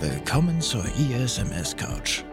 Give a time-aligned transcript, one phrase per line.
[0.00, 2.24] Willkommen zur ISMS Couch.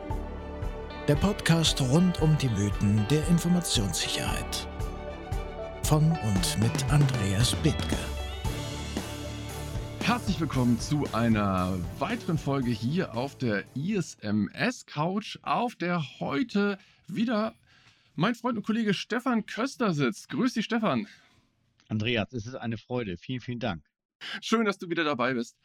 [1.08, 4.68] Der Podcast rund um die Mythen der Informationssicherheit.
[5.84, 7.97] Von und mit Andreas Bethke.
[10.00, 17.54] Herzlich willkommen zu einer weiteren Folge hier auf der ISMS Couch, auf der heute wieder
[18.16, 20.30] mein Freund und Kollege Stefan Köster sitzt.
[20.30, 21.08] Grüß dich, Stefan.
[21.90, 23.18] Andreas, es ist eine Freude.
[23.18, 23.91] Vielen, vielen Dank.
[24.42, 25.58] Schön, dass du wieder dabei bist.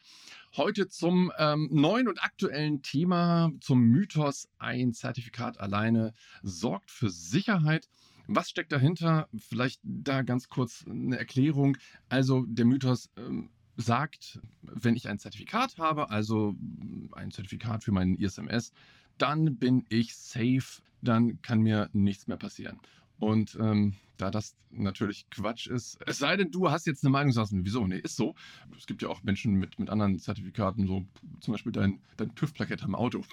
[0.55, 7.89] Heute zum ähm, neuen und aktuellen Thema, zum Mythos, ein Zertifikat alleine sorgt für Sicherheit.
[8.27, 9.29] Was steckt dahinter?
[9.37, 11.77] Vielleicht da ganz kurz eine Erklärung.
[12.09, 16.55] Also der Mythos ähm, sagt, wenn ich ein Zertifikat habe, also
[17.13, 18.71] ein Zertifikat für meinen ISMS,
[19.17, 22.79] dann bin ich safe, dann kann mir nichts mehr passieren.
[23.19, 27.31] Und ähm, da das natürlich Quatsch ist, es sei denn, du hast jetzt eine Meinung,
[27.31, 27.85] sagst, wieso?
[27.87, 28.35] Nee, ist so.
[28.77, 31.05] Es gibt ja auch Menschen mit, mit anderen Zertifikaten, so
[31.39, 33.23] zum Beispiel dein, dein TÜV-Plakette am Auto.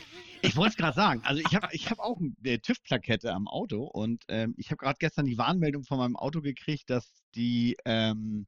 [0.42, 1.22] Ich wollte es gerade sagen.
[1.24, 4.96] Also ich habe ich hab auch eine TÜV-Plakette am Auto und ähm, ich habe gerade
[4.98, 8.46] gestern die Warnmeldung von meinem Auto gekriegt, dass die ähm,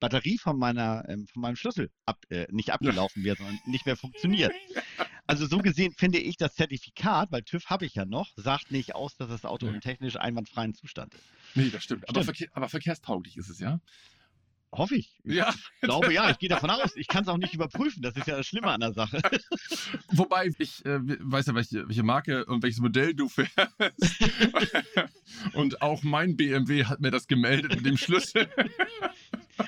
[0.00, 3.96] Batterie von meiner ähm, von meinem Schlüssel ab, äh, nicht abgelaufen wird, sondern nicht mehr
[3.96, 4.52] funktioniert.
[5.26, 8.94] Also so gesehen finde ich das Zertifikat, weil TÜV habe ich ja noch, sagt nicht
[8.94, 11.24] aus, dass das Auto im technisch einwandfreien Zustand ist.
[11.54, 12.02] Nee, das stimmt.
[12.02, 12.08] stimmt.
[12.08, 13.80] Aber, verkehr, aber verkehrstauglich ist es, ja?
[14.72, 15.18] Hoffe ich.
[15.24, 15.50] Ja.
[15.50, 16.96] Ich glaube ja, ich gehe davon aus.
[16.96, 18.02] Ich kann es auch nicht überprüfen.
[18.02, 19.20] Das ist ja das Schlimme an der Sache.
[20.08, 23.52] Wobei, ich äh, weiß ja, welche, welche, Marke und welches Modell du fährst.
[25.54, 28.48] und auch mein BMW hat mir das gemeldet mit dem Schlüssel.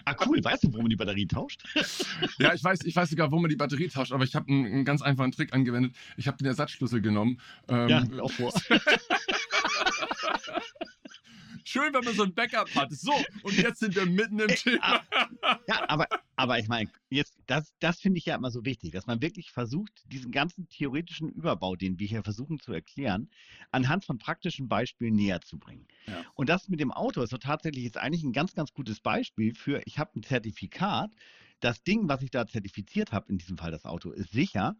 [0.05, 0.42] Ah, cool.
[0.42, 1.62] Weißt du, wo man die Batterie tauscht?
[2.39, 4.67] ja, ich weiß, ich weiß sogar, wo man die Batterie tauscht, aber ich habe einen,
[4.67, 5.94] einen, ganz einfachen Trick angewendet.
[6.17, 7.41] Ich habe den Ersatzschlüssel genommen.
[7.69, 8.53] Ähm, ja, auch vor.
[11.69, 12.91] Schön, wenn man so ein Backup hat.
[12.93, 15.03] So, und jetzt sind wir mitten im Thema.
[15.67, 19.07] Ja, aber, aber ich meine, jetzt, das, das finde ich ja immer so wichtig, dass
[19.07, 23.31] man wirklich versucht, diesen ganzen theoretischen Überbau, den wir hier versuchen zu erklären,
[23.71, 25.87] anhand von praktischen Beispielen näher zu bringen.
[26.07, 26.25] Ja.
[26.34, 29.55] Und das mit dem Auto ist so tatsächlich jetzt eigentlich ein ganz, ganz gutes Beispiel
[29.55, 31.11] für, ich habe ein Zertifikat,
[31.61, 34.75] das Ding, was ich da zertifiziert habe, in diesem Fall das Auto, ist sicher.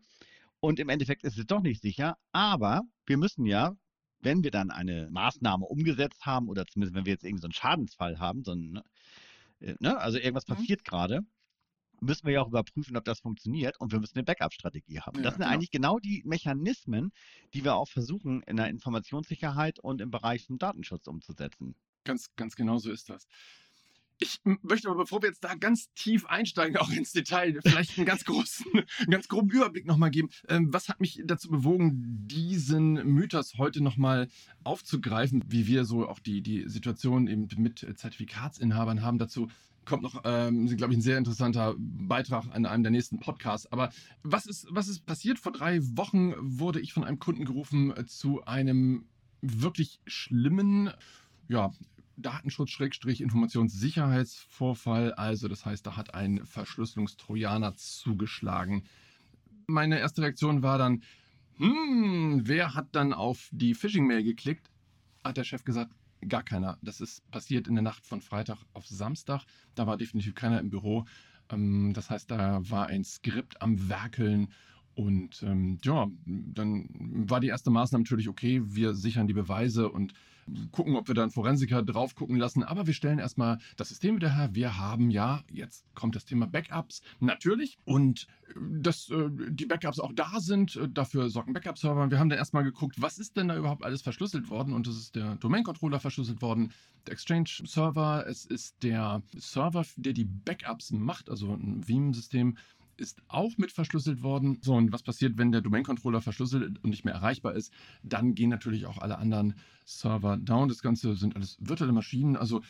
[0.61, 3.77] Und im Endeffekt ist es doch nicht sicher, aber wir müssen ja
[4.21, 7.53] wenn wir dann eine Maßnahme umgesetzt haben oder zumindest wenn wir jetzt irgendwie so einen
[7.53, 8.85] Schadensfall haben, so ein, ne,
[9.61, 10.55] äh, ne also irgendwas mhm.
[10.55, 11.21] passiert gerade,
[12.01, 15.19] müssen wir ja auch überprüfen, ob das funktioniert und wir müssen eine Backup-Strategie haben.
[15.19, 15.53] Ja, das sind genau.
[15.53, 17.13] eigentlich genau die Mechanismen,
[17.55, 21.75] die wir auch versuchen in der Informationssicherheit und im Bereich vom Datenschutz umzusetzen.
[22.05, 23.27] Ganz, ganz genau so ist das.
[24.21, 28.07] Ich möchte aber, bevor wir jetzt da ganz tief einsteigen, auch ins Detail, vielleicht einen
[28.07, 30.29] ganz großen, einen ganz groben Überblick nochmal geben.
[30.49, 34.29] Ähm, was hat mich dazu bewogen, diesen Mythos heute nochmal
[34.65, 39.19] aufzugreifen, wie wir so auch die, die Situation eben mit Zertifikatsinhabern haben?
[39.19, 39.49] Dazu
[39.85, 43.71] kommt noch, ähm, glaube ich, ein sehr interessanter Beitrag an einem der nächsten Podcasts.
[43.73, 43.91] Aber
[44.23, 45.39] was ist, was ist passiert?
[45.39, 49.07] Vor drei Wochen wurde ich von einem Kunden gerufen zu einem
[49.41, 50.91] wirklich schlimmen,
[51.49, 51.73] ja,
[52.23, 55.13] Datenschutz-Informationssicherheitsvorfall.
[55.15, 58.85] Also das heißt, da hat ein Verschlüsselungstrojaner zugeschlagen.
[59.67, 61.03] Meine erste Reaktion war dann,
[61.57, 64.71] hm, wer hat dann auf die Phishing-Mail geklickt?
[65.25, 65.93] Hat der Chef gesagt,
[66.27, 66.79] gar keiner.
[66.83, 69.45] Das ist passiert in der Nacht von Freitag auf Samstag.
[69.75, 71.05] Da war definitiv keiner im Büro.
[71.51, 74.49] Ähm, das heißt, da war ein Skript am Werkeln
[74.99, 76.89] und ähm, ja, dann
[77.29, 80.13] war die erste Maßnahme natürlich, okay, wir sichern die Beweise und
[80.73, 82.63] gucken, ob wir da einen Forensiker drauf gucken lassen.
[82.63, 84.51] Aber wir stellen erstmal das System wieder her.
[84.53, 87.79] Wir haben ja, jetzt kommt das Thema Backups natürlich.
[87.85, 92.11] Und äh, dass äh, die Backups auch da sind, äh, dafür sorgen Backup-Server.
[92.11, 94.73] Wir haben dann erstmal geguckt, was ist denn da überhaupt alles verschlüsselt worden?
[94.73, 96.73] Und es ist der Domain-Controller verschlüsselt worden,
[97.07, 102.57] der Exchange-Server, es ist der Server, der die Backups macht, also ein Veeam-System
[103.01, 104.59] ist auch mit verschlüsselt worden.
[104.63, 107.73] So, und was passiert, wenn der Domain-Controller verschlüsselt und nicht mehr erreichbar ist?
[108.03, 109.55] Dann gehen natürlich auch alle anderen
[109.85, 110.69] Server down.
[110.69, 112.37] Das Ganze sind alles virtuelle Maschinen.
[112.37, 112.63] Also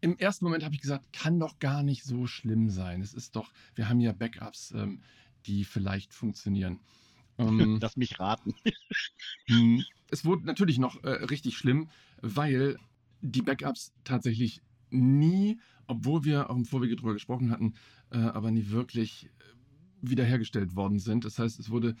[0.00, 3.02] im ersten Moment habe ich gesagt, kann doch gar nicht so schlimm sein.
[3.02, 5.00] Es ist doch, wir haben ja Backups, ähm,
[5.46, 6.80] die vielleicht funktionieren.
[7.38, 8.54] Ähm, Lass mich raten.
[9.48, 9.84] Hm.
[10.08, 12.76] es wurde natürlich noch äh, richtig schlimm, weil
[13.22, 17.74] die Backups tatsächlich nie, obwohl wir auch im Vorwege drüber gesprochen hatten,
[18.10, 19.30] äh, aber nie wirklich
[20.00, 21.24] wiederhergestellt worden sind.
[21.24, 21.94] Das heißt, es wurde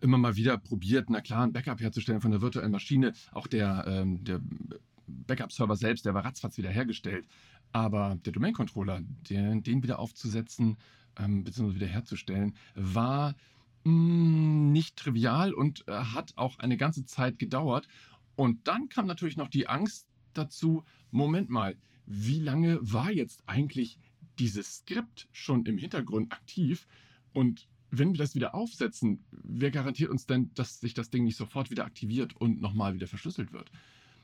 [0.00, 3.12] immer mal wieder probiert, na klar, ein Backup herzustellen von der virtuellen Maschine.
[3.32, 4.40] Auch der, ähm, der
[5.06, 7.26] Backup-Server selbst, der war ratzfatz wiederhergestellt.
[7.72, 10.76] Aber der Domain-Controller, den, den wieder aufzusetzen
[11.18, 11.74] ähm, bzw.
[11.74, 13.34] wiederherzustellen, war
[13.84, 17.88] mh, mm, nicht trivial und äh, hat auch eine ganze Zeit gedauert.
[18.34, 23.98] Und dann kam natürlich noch die Angst dazu, Moment mal, wie lange war jetzt eigentlich
[24.38, 26.86] dieses Skript schon im Hintergrund aktiv?
[27.32, 31.36] Und wenn wir das wieder aufsetzen, wer garantiert uns denn, dass sich das Ding nicht
[31.36, 33.70] sofort wieder aktiviert und nochmal wieder verschlüsselt wird?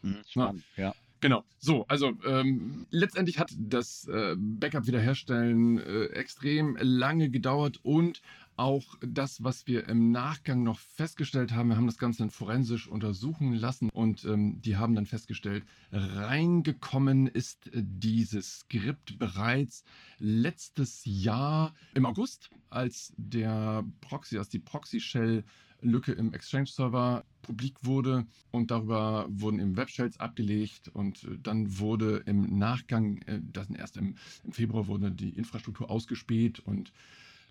[0.02, 0.94] Mhm, spannend, ja.
[1.20, 1.44] Genau.
[1.58, 8.20] So, also ähm, letztendlich hat das äh, Backup wiederherstellen äh, extrem lange gedauert und
[8.56, 12.88] auch das, was wir im Nachgang noch festgestellt haben, wir haben das Ganze dann forensisch
[12.88, 19.84] untersuchen lassen und ähm, die haben dann festgestellt, reingekommen ist dieses Skript bereits
[20.18, 25.44] letztes Jahr im August, als der Proxy, als die Proxy-Shell
[25.82, 32.22] Lücke im Exchange-Server publik wurde und darüber wurden eben Webshells abgelegt und äh, dann wurde
[32.26, 34.14] im Nachgang, äh, das erst im,
[34.44, 36.92] im Februar wurde die Infrastruktur ausgespäht und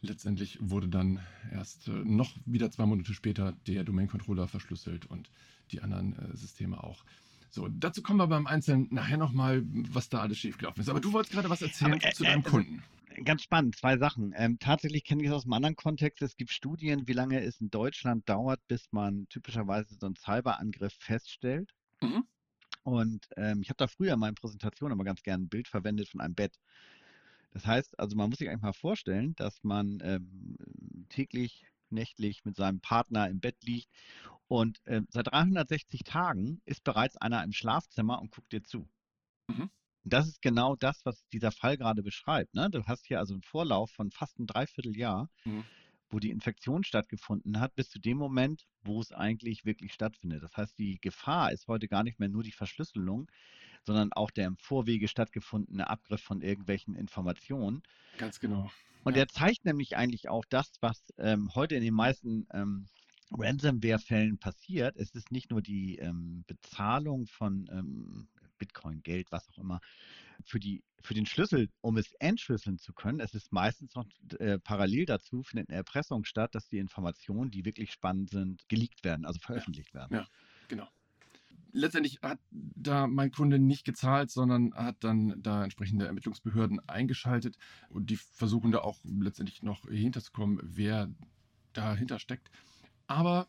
[0.01, 1.19] letztendlich wurde dann
[1.51, 5.29] erst äh, noch wieder zwei Monate später der Domain-Controller verschlüsselt und
[5.71, 7.05] die anderen Systeme auch.
[7.49, 10.89] So, dazu kommen wir beim Einzelnen nachher nochmal, was da alles schiefgelaufen ist.
[10.89, 12.83] Aber du wolltest gerade was erzählen Aber, äh, zu deinem äh, Kunden
[13.23, 14.33] ganz spannend, zwei Sachen.
[14.37, 16.21] Ähm, tatsächlich kenne ich es aus einem anderen Kontext.
[16.21, 20.93] Es gibt Studien, wie lange es in Deutschland dauert, bis man typischerweise so einen Cyberangriff
[20.93, 21.73] feststellt.
[22.01, 22.23] Mhm.
[22.83, 26.09] Und ähm, ich habe da früher in meinen Präsentationen aber ganz gerne ein Bild verwendet
[26.09, 26.57] von einem Bett.
[27.51, 30.57] Das heißt, also man muss sich eigentlich mal vorstellen, dass man ähm,
[31.09, 33.89] täglich, nächtlich mit seinem Partner im Bett liegt
[34.47, 38.89] und äh, seit 360 Tagen ist bereits einer im Schlafzimmer und guckt dir zu.
[39.47, 39.69] Mhm.
[40.03, 42.55] Das ist genau das, was dieser Fall gerade beschreibt.
[42.55, 42.69] Ne?
[42.69, 45.63] Du hast hier also einen Vorlauf von fast ein Dreivierteljahr, mhm.
[46.09, 50.41] wo die Infektion stattgefunden hat, bis zu dem Moment, wo es eigentlich wirklich stattfindet.
[50.41, 53.29] Das heißt, die Gefahr ist heute gar nicht mehr nur die Verschlüsselung,
[53.83, 57.83] sondern auch der im Vorwege stattgefundene Abgriff von irgendwelchen Informationen.
[58.17, 58.71] Ganz genau.
[59.03, 59.23] Und ja.
[59.23, 62.87] der zeigt nämlich eigentlich auch das, was ähm, heute in den meisten ähm,
[63.31, 64.97] Ransomware-Fällen passiert.
[64.97, 69.79] Es ist nicht nur die ähm, Bezahlung von ähm, Bitcoin, Geld, was auch immer,
[70.45, 73.19] für, die, für den Schlüssel, um es entschlüsseln zu können.
[73.19, 74.05] Es ist meistens noch
[74.39, 79.03] äh, parallel dazu, findet eine Erpressung statt, dass die Informationen, die wirklich spannend sind, geleakt
[79.03, 80.17] werden, also veröffentlicht ja, werden.
[80.17, 80.27] Ja,
[80.67, 80.87] genau.
[81.73, 87.57] Letztendlich hat da mein Kunde nicht gezahlt, sondern hat dann da entsprechende Ermittlungsbehörden eingeschaltet
[87.89, 91.09] und die versuchen da auch letztendlich noch hinterzukommen, wer
[91.73, 92.49] dahinter steckt.
[93.07, 93.47] Aber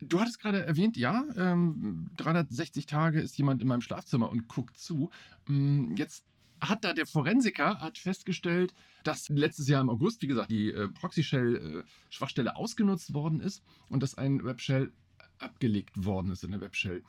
[0.00, 4.76] Du hattest gerade erwähnt, ja, ähm, 360 Tage ist jemand in meinem Schlafzimmer und guckt
[4.76, 5.10] zu.
[5.48, 6.24] Ähm, jetzt
[6.60, 10.88] hat da der Forensiker hat festgestellt, dass letztes Jahr im August, wie gesagt, die äh,
[10.88, 14.92] Proxy-Shell-Schwachstelle äh, ausgenutzt worden ist und dass ein Webshell
[15.38, 17.02] abgelegt worden ist in der Webshell.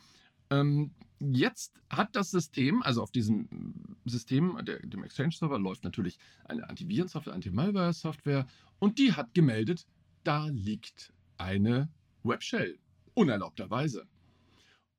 [0.50, 6.70] Ähm, jetzt hat das System, also auf diesem System, der, dem Exchange-Server, läuft natürlich eine
[6.70, 8.46] Antivirensoftware, Anti-Malware-Software
[8.80, 9.86] und die hat gemeldet,
[10.24, 11.90] da liegt eine
[12.24, 12.80] Webshell
[13.14, 14.08] unerlaubterweise.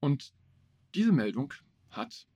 [0.01, 0.33] Und
[0.95, 1.53] diese Meldung
[1.91, 2.27] hat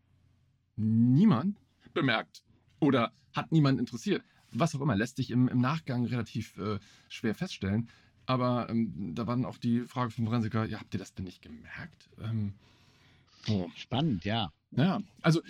[0.77, 1.59] niemand
[1.95, 2.43] bemerkt
[2.81, 4.23] oder hat niemand interessiert.
[4.53, 6.79] Was auch immer, lässt sich im, im Nachgang relativ äh,
[7.09, 7.89] schwer feststellen.
[8.27, 11.25] Aber ähm, da war dann auch die Frage vom Forensiker, ja, habt ihr das denn
[11.25, 12.11] nicht gemerkt?
[12.21, 12.55] Ähm,
[13.47, 13.71] so.
[13.77, 14.53] Spannend, ja.
[14.73, 15.43] Ja, also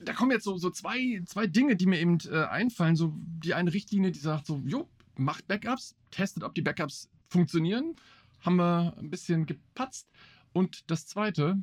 [0.00, 2.96] da kommen jetzt so, so zwei, zwei Dinge, die mir eben äh, einfallen.
[2.96, 7.94] So die eine Richtlinie, die sagt so, jo, macht Backups, testet, ob die Backups funktionieren
[8.40, 10.08] haben wir ein bisschen gepatzt.
[10.52, 11.62] Und das zweite,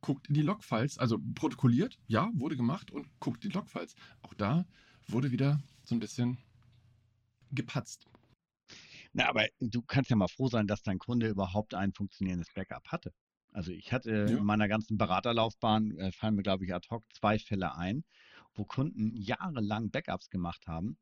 [0.00, 3.94] guckt in die Logfiles, also protokolliert, ja, wurde gemacht und guckt in die Logfiles.
[4.22, 4.64] Auch da
[5.08, 6.38] wurde wieder so ein bisschen
[7.52, 8.06] gepatzt.
[9.12, 12.86] Na, aber du kannst ja mal froh sein, dass dein Kunde überhaupt ein funktionierendes Backup
[12.88, 13.12] hatte.
[13.52, 14.38] Also ich hatte ja.
[14.38, 18.04] in meiner ganzen Beraterlaufbahn, äh, fallen mir glaube ich ad hoc zwei Fälle ein,
[18.54, 20.98] wo Kunden jahrelang Backups gemacht haben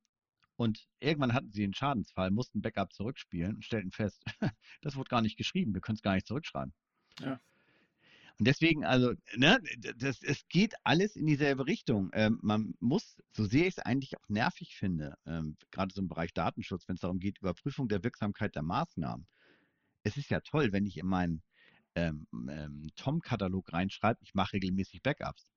[0.58, 4.24] und irgendwann hatten sie einen Schadensfall, mussten Backup zurückspielen und stellten fest,
[4.82, 6.74] das wurde gar nicht geschrieben, wir können es gar nicht zurückschreiben.
[7.20, 7.40] Ja.
[8.38, 9.60] Und deswegen, also, ne,
[9.96, 12.10] das, es geht alles in dieselbe Richtung.
[12.12, 16.08] Ähm, man muss, so sehr ich es eigentlich auch nervig finde, ähm, gerade so im
[16.08, 19.26] Bereich Datenschutz, wenn es darum geht, Überprüfung der Wirksamkeit der Maßnahmen.
[20.02, 21.42] Es ist ja toll, wenn ich in meinen
[22.06, 25.50] ähm, ähm Tom-Katalog reinschreibe, ich mache regelmäßig Backups.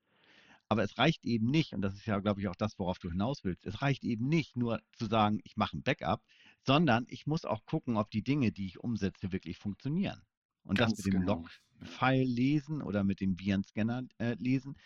[0.70, 3.10] Aber es reicht eben nicht, und das ist ja, glaube ich, auch das, worauf du
[3.10, 6.22] hinaus willst, es reicht eben nicht nur zu sagen, ich mache ein Backup,
[6.66, 10.22] sondern ich muss auch gucken, ob die Dinge, die ich umsetze, wirklich funktionieren.
[10.64, 11.46] Und Ganz das mit dem genau.
[11.80, 14.78] Log-File lesen oder mit dem Virenscanner äh, lesen,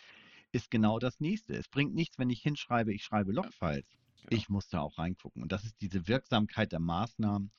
[0.50, 1.54] ist genau das nächste.
[1.54, 3.84] Es bringt nichts, wenn ich hinschreibe, ich schreibe Logfiles.
[4.16, 4.28] Genau.
[4.30, 5.42] Ich muss da auch reingucken.
[5.42, 7.52] Und das ist diese Wirksamkeit der Maßnahmen,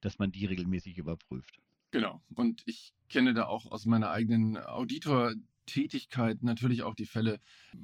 [0.00, 1.58] dass man die regelmäßig überprüft.
[1.90, 2.22] Genau.
[2.34, 5.34] Und ich kenne da auch aus meiner eigenen Auditor-
[5.66, 7.40] Tätigkeit natürlich auch die Fälle,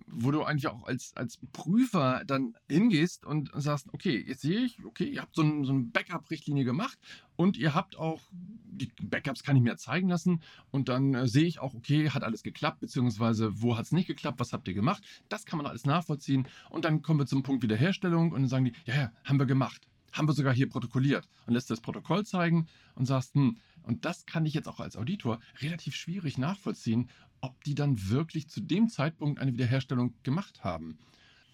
[0.07, 4.85] wo du eigentlich auch als, als Prüfer dann hingehst und sagst, okay, jetzt sehe ich,
[4.85, 6.99] okay, ihr habt so, ein, so eine Backup-Richtlinie gemacht
[7.37, 11.47] und ihr habt auch, die Backups kann ich mir zeigen lassen und dann äh, sehe
[11.47, 14.75] ich auch, okay, hat alles geklappt, beziehungsweise wo hat es nicht geklappt, was habt ihr
[14.75, 18.49] gemacht, das kann man alles nachvollziehen und dann kommen wir zum Punkt Wiederherstellung und dann
[18.49, 19.89] sagen die, ja, ja, haben wir gemacht.
[20.13, 24.27] Haben wir sogar hier protokolliert und lässt das Protokoll zeigen und sagst, hm, und das
[24.27, 27.09] kann ich jetzt auch als Auditor relativ schwierig nachvollziehen,
[27.41, 30.99] ob die dann wirklich zu dem Zeitpunkt eine Wiederherstellung gemacht haben.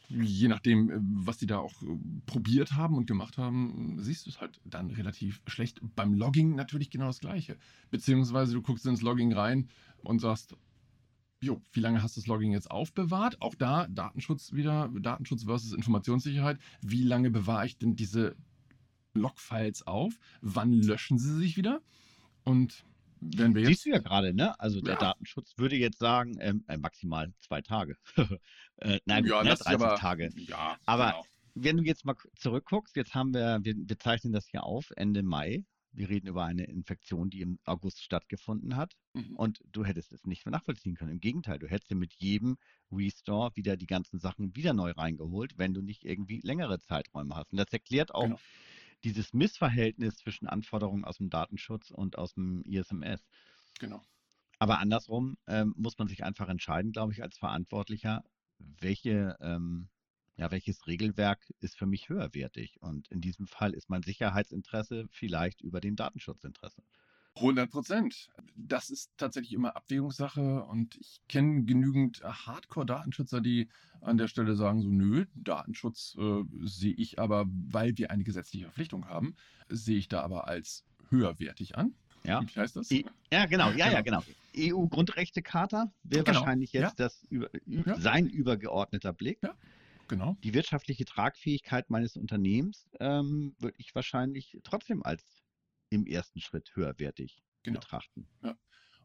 [0.08, 1.87] Je nachdem, äh, was die da auch äh,
[2.26, 5.80] probiert haben und gemacht haben, siehst du es halt dann relativ schlecht.
[5.96, 7.56] Beim Logging natürlich genau das Gleiche.
[7.90, 9.68] Beziehungsweise du guckst ins Logging rein
[10.02, 10.56] und sagst,
[11.44, 13.40] jo, wie lange hast du das Logging jetzt aufbewahrt?
[13.40, 16.58] Auch da Datenschutz wieder, Datenschutz versus Informationssicherheit.
[16.80, 18.36] Wie lange bewahre ich denn diese
[19.14, 20.14] Logfiles auf?
[20.40, 21.80] Wann löschen sie sich wieder?
[22.44, 22.84] Und
[23.20, 23.68] wenn wir jetzt.
[23.68, 24.58] Siehst du ja gerade, ne?
[24.60, 25.00] Also der Ja.
[25.00, 27.96] Datenschutz würde jetzt sagen, ähm, äh, maximal zwei Tage.
[28.76, 30.30] äh, nein, ja, ne, das ist 30 aber, Tage.
[30.36, 31.24] Ja, Aber- genau.
[31.56, 35.22] Wenn du jetzt mal zurückguckst, jetzt haben wir, wir, wir zeichnen das hier auf, Ende
[35.22, 35.64] Mai.
[35.94, 38.94] Wir reden über eine Infektion, die im August stattgefunden hat.
[39.14, 39.36] Mhm.
[39.36, 41.12] Und du hättest es nicht mehr nachvollziehen können.
[41.12, 42.56] Im Gegenteil, du hättest dir mit jedem
[42.90, 47.52] Restore wieder die ganzen Sachen wieder neu reingeholt, wenn du nicht irgendwie längere Zeiträume hast.
[47.52, 48.40] Und das erklärt auch Genau.
[49.04, 53.22] dieses Missverhältnis zwischen Anforderungen aus dem Datenschutz und aus dem ISMS.
[53.78, 54.02] genau.
[54.58, 58.24] Aber andersrum ähm, muss man sich einfach entscheiden, glaube ich, als Verantwortlicher,
[58.58, 59.88] welche, ähm,
[60.36, 62.78] ja, welches Regelwerk ist für mich höherwertig.
[62.80, 66.82] Und in diesem Fall ist mein Sicherheitsinteresse vielleicht über dem Datenschutzinteresse.
[67.36, 68.28] 100 Prozent.
[68.54, 73.68] Das ist tatsächlich immer Abwägungssache und ich kenne genügend Hardcore-Datenschützer, die
[74.00, 78.66] an der Stelle sagen so, nö, Datenschutz äh, sehe ich aber, weil wir eine gesetzliche
[78.66, 79.34] Verpflichtung haben,
[79.68, 81.94] sehe ich da aber als höherwertig an.
[82.24, 82.40] Ja.
[82.42, 82.88] Wie heißt das?
[82.90, 84.22] Ja, genau, ja, ja, genau.
[84.56, 86.82] EU-Grundrechtecharta wäre Genau, wahrscheinlich ja.
[86.82, 87.98] jetzt das über, Ja.
[88.00, 89.38] sein übergeordneter Blick.
[89.42, 89.54] Ja.
[90.08, 90.37] Genau.
[90.42, 95.42] Die wirtschaftliche Tragfähigkeit meines Unternehmens ähm, würde ich wahrscheinlich trotzdem als
[95.90, 97.80] im ersten Schritt höherwertig Genau.
[97.80, 98.28] betrachten.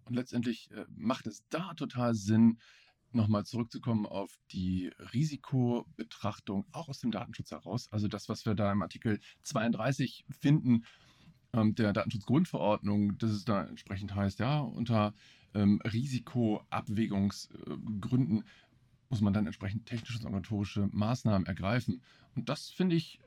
[0.06, 2.60] Und letztendlich äh, macht es da total Sinn,
[3.12, 7.88] nochmal zurückzukommen auf die Risikobetrachtung, auch aus dem Datenschutz heraus.
[7.92, 10.86] Also das, was wir da im Artikel 32 finden,
[11.54, 15.14] ähm, der Datenschutzgrundverordnung, dass es da entsprechend heißt, ja, unter
[15.56, 18.44] ähm, Risikoabwägungsgründen
[19.10, 22.02] muss man dann entsprechend technische und organisatorische Maßnahmen ergreifen.
[22.36, 23.20] Und das finde ich,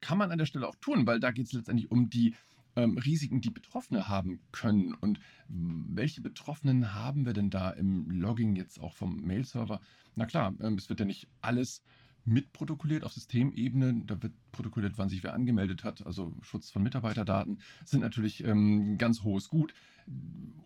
[0.00, 2.34] kann man an der Stelle auch tun, weil da geht es letztendlich um die
[2.76, 4.94] ähm, Risiken, die Betroffene haben können.
[4.94, 9.80] Und welche Betroffenen haben wir denn da im Logging jetzt auch vom Mail-Server?
[10.16, 11.82] Na klar, ähm, es wird ja nicht alles
[12.24, 14.02] mitprotokolliert auf Systemebene.
[14.06, 16.06] Da wird protokolliert, wann sich wer angemeldet hat.
[16.06, 19.74] Also Schutz von Mitarbeiterdaten sind natürlich ähm, ganz hohes Gut.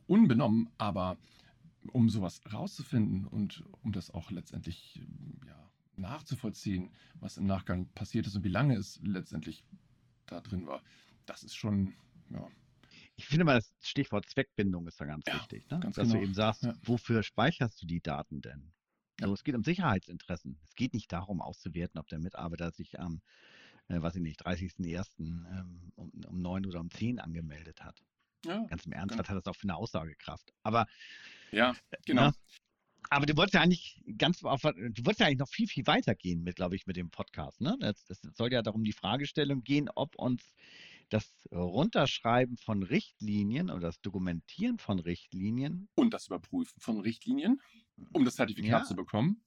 [0.06, 1.16] Unbenommen, aber
[1.88, 5.02] um sowas rauszufinden und um das auch letztendlich
[5.46, 6.90] ja, nachzuvollziehen,
[7.20, 9.64] was im Nachgang passiert ist und wie lange es letztendlich
[10.26, 10.82] da drin war,
[11.26, 11.94] das ist schon,
[12.30, 12.48] ja,
[13.16, 15.68] Ich finde mal, das Stichwort Zweckbindung ist da ganz Ja, wichtig.
[15.70, 15.80] Ne?
[15.80, 16.14] ganz Dass genau.
[16.16, 16.74] du eben sagst, Ja.
[16.82, 18.72] wofür speicherst du die Daten denn?
[19.20, 20.60] So, es geht um Sicherheitsinteressen.
[20.62, 23.22] Es geht nicht darum auszuwerten, ob der Mitarbeiter sich am,
[23.88, 25.46] äh, weiß ich nicht, 30.01.
[25.50, 28.04] Ähm, um, um 9 oder um 10 angemeldet hat.
[28.46, 29.22] Ja, Ganz im Ernst, Genau.
[29.22, 30.52] was hat das auch für eine Aussagekraft?
[30.62, 30.86] Aber
[31.52, 31.74] ja
[32.04, 32.28] genau.
[32.28, 32.34] Ne?
[33.08, 34.72] Aber du wolltest ja eigentlich ganz, auf, du
[35.04, 37.60] wolltest ja eigentlich noch viel, viel weiter gehen mit, glaube ich, mit dem Podcast.
[37.60, 37.76] Ne?
[37.80, 40.42] Es, es soll ja darum die Fragestellung gehen, ob uns
[41.08, 45.88] das Runterschreiben von Richtlinien oder das Dokumentieren von Richtlinien.
[45.94, 47.60] Und das Überprüfen von Richtlinien,
[48.12, 48.84] um das Zertifikat Ja.
[48.84, 49.40] zu bekommen.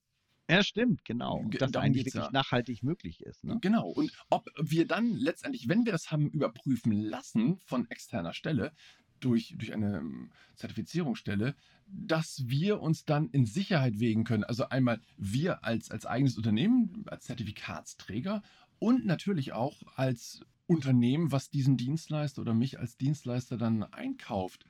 [0.49, 1.35] Ja, stimmt, genau.
[1.37, 2.31] Ge- Und das darum eigentlich wirklich ja.
[2.31, 3.43] nachhaltig möglich ist.
[3.43, 3.57] Ne?
[3.61, 3.87] Genau.
[3.89, 8.71] Und ob wir dann letztendlich, wenn wir das haben überprüfen lassen von externer Stelle,
[9.19, 11.55] durch, durch eine ähm, Zertifizierungsstelle,
[11.87, 14.43] dass wir uns dann in Sicherheit wägen können.
[14.43, 18.41] Also einmal wir als, als eigenes Unternehmen, als Zertifikatsträger
[18.79, 24.65] und natürlich auch als Unternehmen, was diesen Dienstleister oder mich als Dienstleister dann einkauft,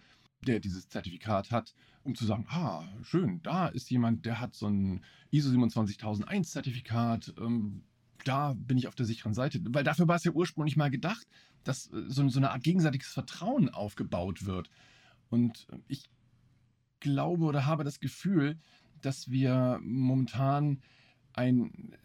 [0.46, 4.68] der dieses Zertifikat hat, um zu sagen, ah, schön, da ist jemand, der hat so
[4.68, 7.84] ein ISO 27001 Zertifikat, ähm,
[8.26, 9.60] da bin ich auf der sicheren Seite.
[9.70, 11.28] Weil dafür war es ja ursprünglich mal gedacht,
[11.64, 14.70] dass äh, so, so eine Art gegenseitiges Vertrauen aufgebaut wird.
[15.30, 16.10] Und äh, ich
[17.00, 18.58] glaube oder habe das Gefühl,
[19.02, 20.82] dass wir momentan
[21.34, 21.96] ein,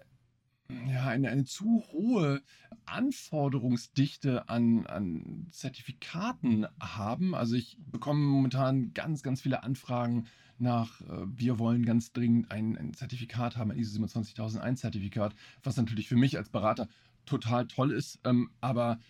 [0.71, 2.43] ja, eine, eine zu hohe
[2.87, 7.35] Anforderungsdichte an, an Zertifikaten haben.
[7.35, 10.27] Also ich bekomme momentan ganz, ganz viele Anfragen
[10.59, 15.77] nach, äh, wir wollen ganz dringend ein, ein Zertifikat haben, ein ISO 27001 Zertifikat, was
[15.77, 16.89] natürlich für mich als Berater
[17.27, 19.01] total toll ist, ähm, aber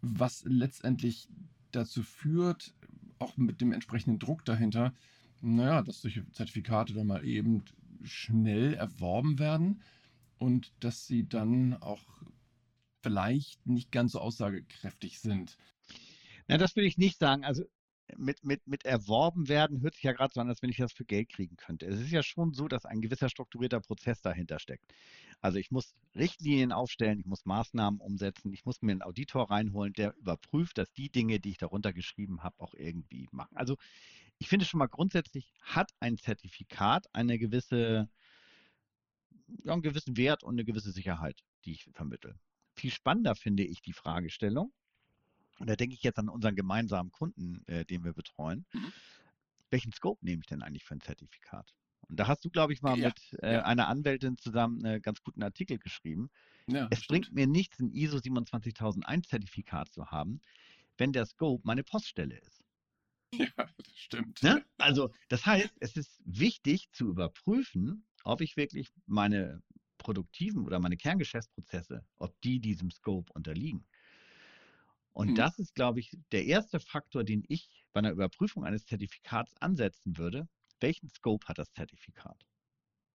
[0.00, 1.28] was letztendlich
[1.70, 2.74] dazu führt,
[3.18, 4.92] auch mit dem entsprechenden Druck dahinter,
[5.40, 7.64] naja, dass solche Zertifikate dann mal eben
[8.02, 9.80] schnell erworben werden
[10.38, 12.02] und dass sie dann auch
[13.02, 15.56] vielleicht nicht ganz so aussagekräftig sind.
[16.48, 17.44] Na, das will ich nicht sagen.
[17.44, 17.64] Also
[18.16, 20.92] mit, mit, mit erworben werden, hört sich ja gerade so an, als wenn ich das
[20.92, 21.86] für Geld kriegen könnte.
[21.86, 24.84] Es ist ja schon so, dass ein gewisser strukturierter Prozess dahinter steckt.
[25.40, 29.92] Also ich muss Richtlinien aufstellen, ich muss Maßnahmen umsetzen, ich muss mir einen Auditor reinholen,
[29.92, 33.56] der überprüft, dass die Dinge, die ich darunter geschrieben habe, auch irgendwie machen.
[33.56, 33.76] Also
[34.38, 38.08] ich finde schon mal grundsätzlich hat ein Zertifikat eine gewisse,
[39.64, 42.38] ja, einen gewissen Wert und eine gewisse Sicherheit, die ich vermittle.
[42.76, 44.72] Viel spannender finde ich die Fragestellung,
[45.58, 48.64] und da denke ich jetzt an unseren gemeinsamen Kunden, äh, den wir betreuen.
[48.72, 48.92] Mhm.
[49.70, 51.74] Welchen Scope nehme ich denn eigentlich für ein Zertifikat?
[52.08, 53.64] Und da hast du, glaube ich, mal ja, mit äh, ja.
[53.64, 56.30] einer Anwältin zusammen einen ganz guten Artikel geschrieben.
[56.66, 57.08] Ja, es stimmt.
[57.08, 60.40] bringt mir nichts, ein ISO 27001 Zertifikat zu haben,
[60.96, 62.64] wenn der Scope meine Poststelle ist.
[63.30, 64.42] Ja, das stimmt.
[64.42, 64.64] Ne?
[64.78, 69.62] Also, das heißt, es ist wichtig zu überprüfen, ob ich wirklich meine
[69.98, 73.86] produktiven oder meine Kerngeschäftsprozesse, ob die diesem Scope unterliegen.
[75.12, 75.34] Und mhm.
[75.34, 80.16] das ist, glaube ich, der erste Faktor, den ich bei einer Überprüfung eines Zertifikats ansetzen
[80.16, 80.48] würde.
[80.80, 82.46] Welchen Scope hat das Zertifikat?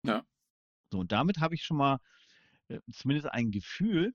[0.06, 0.26] Ja.
[0.92, 2.00] So, und damit habe ich schon mal
[2.68, 4.14] äh, zumindest ein Gefühl,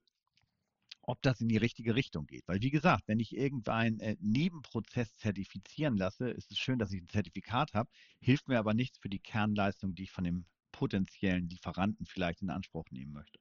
[1.01, 2.47] ob das in die richtige Richtung geht.
[2.47, 7.01] Weil, wie gesagt, wenn ich irgendeinen äh, Nebenprozess zertifizieren lasse, ist es schön, dass ich
[7.01, 7.89] ein Zertifikat habe,
[8.21, 10.45] hilft mir aber nichts für die Kernleistung, die ich von dem
[10.79, 13.41] potenziellen Lieferanten vielleicht in Anspruch nehmen möchte.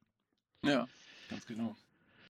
[0.66, 0.88] Ja,
[1.30, 1.76] ganz genau.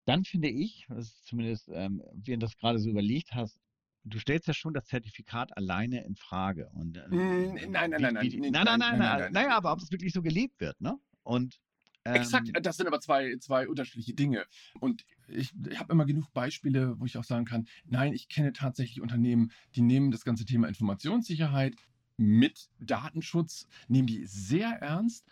[0.03, 3.57] Dann finde ich, das ist zumindest, ähm, wie du das gerade so überlegt hast,
[4.03, 6.69] du stellst ja schon das Zertifikat alleine in Frage.
[6.73, 10.11] Und, nein, nein, nein, nein, nein, nein, nein, nein, nein, nein, aber ob es wirklich
[10.11, 10.99] so gelebt wird, ne?
[11.23, 11.61] Und
[12.03, 14.45] ähm, Exakt, das sind aber zwei, zwei unterschiedliche Dinge.
[14.79, 18.51] Und ich, ich habe immer genug Beispiele, wo ich auch sagen kann, nein, ich kenne
[18.51, 21.75] tatsächlich Unternehmen, die nehmen das ganze Thema Informationssicherheit
[22.17, 25.25] mit Datenschutz, nehmen die sehr ernst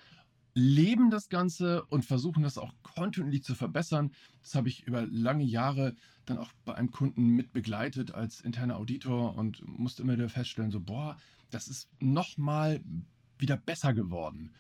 [0.56, 4.12] leben das Ganze und versuchen das auch kontinuierlich zu verbessern.
[4.42, 8.77] Das habe ich über lange Jahre dann auch bei einem Kunden mit begleitet als interner
[8.77, 11.18] Auditor und musste immer wieder feststellen, so, boah,
[11.51, 12.82] das ist nochmal
[13.38, 14.54] wieder besser geworden.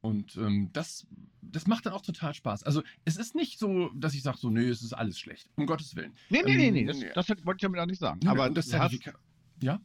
[0.00, 1.06] Und ähm, das,
[1.40, 2.64] das macht dann auch total Spaß.
[2.64, 5.48] Also es ist nicht so, dass ich sage, so, nee, es ist alles schlecht.
[5.56, 6.12] Um Gottes Willen.
[6.28, 8.26] Nee, nee, ähm, nee, nee, das, das wollte ich damit auch nicht sagen.
[8.26, 9.14] Aber das Zertifikat.
[9.62, 9.80] Ja?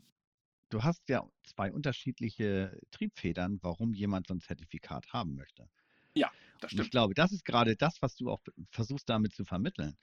[0.71, 5.69] Du hast ja zwei unterschiedliche Triebfedern, warum jemand so ein Zertifikat haben möchte.
[6.13, 6.79] Ja, das stimmt.
[6.79, 9.97] Und ich glaube, das ist gerade das, was du auch versuchst damit zu vermitteln.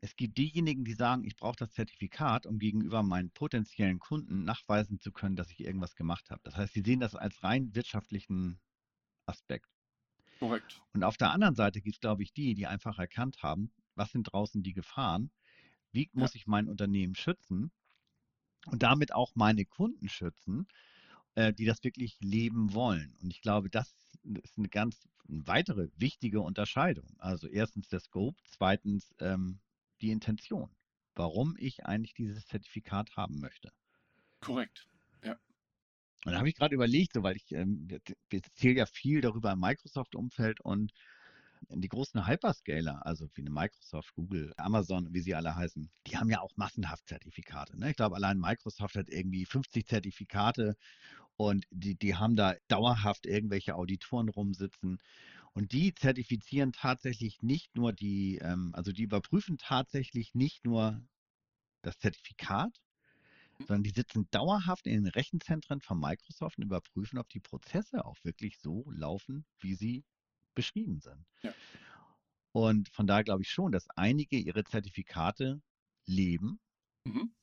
[0.00, 5.00] Es gibt diejenigen, die sagen, ich brauche das Zertifikat, um gegenüber meinen potenziellen Kunden nachweisen
[5.00, 6.42] zu können, dass ich irgendwas gemacht habe.
[6.44, 8.60] Das heißt, sie sehen das als rein wirtschaftlichen
[9.24, 9.70] Aspekt.
[10.38, 10.82] Korrekt.
[10.92, 14.12] Und auf der anderen Seite gibt es, glaube ich, die, die einfach erkannt haben, was
[14.12, 15.30] sind draußen die Gefahren,
[15.92, 16.38] wie muss ja.
[16.38, 17.72] ich mein Unternehmen schützen
[18.66, 20.66] und damit auch meine Kunden schützen,
[21.34, 23.16] äh, die das wirklich leben wollen.
[23.22, 23.92] Und ich glaube, das
[24.42, 27.08] ist eine ganz eine weitere wichtige Unterscheidung.
[27.18, 29.60] Also erstens der Scope, zweitens ähm,
[30.00, 30.70] die Intention,
[31.14, 33.72] warum ich eigentlich dieses Zertifikat haben möchte.
[34.40, 34.86] Korrekt,
[35.22, 35.38] ja.
[36.24, 37.88] Und da habe ich gerade überlegt, so, weil ich, ähm,
[38.30, 40.92] erzählen ja viel darüber im Microsoft-Umfeld und
[41.70, 46.30] die großen Hyperscaler, also wie eine Microsoft, Google, Amazon, wie sie alle heißen, die haben
[46.30, 47.78] ja auch massenhaft Zertifikate.
[47.78, 47.90] Ne?
[47.90, 50.76] Ich glaube, allein Microsoft hat irgendwie 50 Zertifikate
[51.36, 54.98] und die, die haben da dauerhaft irgendwelche Auditoren rumsitzen.
[55.52, 61.00] Und die zertifizieren tatsächlich nicht nur die, ähm, also die überprüfen tatsächlich nicht nur
[61.82, 62.80] das Zertifikat,
[63.58, 63.66] hm.
[63.66, 68.16] sondern die sitzen dauerhaft in den Rechenzentren von Microsoft und überprüfen, ob die Prozesse auch
[68.24, 70.04] wirklich so laufen, wie sie
[70.54, 71.24] beschrieben sind.
[71.42, 71.52] Ja.
[72.52, 75.60] Und von daher glaube ich schon, dass einige ihre Zertifikate
[76.06, 76.60] leben
[77.04, 77.34] mhm.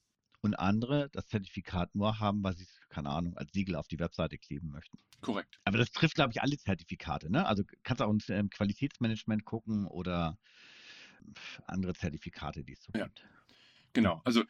[0.42, 4.00] und andere das Zertifikat nur haben, weil sie es, keine Ahnung, als Siegel auf die
[4.00, 4.98] Webseite kleben möchten.
[5.20, 5.60] Korrekt.
[5.66, 7.30] Aber das trifft, glaube ich, alle Zertifikate.
[7.30, 7.46] Ne?
[7.46, 10.38] Also kannst du auch im Qualitätsmanagement gucken oder
[11.68, 13.06] andere Zertifikate, die es so ja.
[13.06, 13.28] gibt.
[13.94, 14.44] Genau, also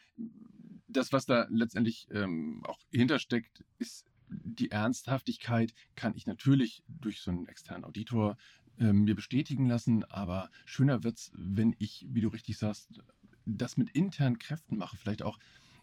[0.88, 7.32] das, was da letztendlich ähm, auch hintersteckt, ist die Ernsthaftigkeit kann ich natürlich durch so
[7.32, 8.38] einen externen Auditor
[8.80, 13.02] äh, mir bestätigen lassen, aber schöner wird es, wenn ich, wie du richtig sagst,
[13.46, 15.38] das mit internen Kräften mache, vielleicht auch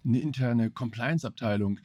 [0.05, 1.81] eine interne Compliance-Abteilung,